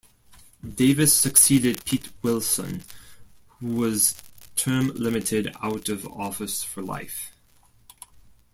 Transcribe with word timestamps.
Davis 0.67 1.13
succeeded 1.15 1.85
Pete 1.85 2.09
Wilson 2.23 2.83
who 3.59 3.75
was 3.75 4.19
term 4.55 4.87
limited 4.95 5.53
out 5.61 5.89
of 5.89 6.07
office 6.07 6.63
for 6.63 6.81
life. 6.81 7.35